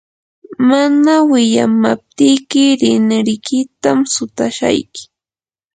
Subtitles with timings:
[0.69, 5.03] mana wiyamaptiyki rinrikitam sutashayki.